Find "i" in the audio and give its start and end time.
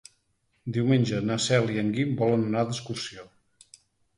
1.73-1.77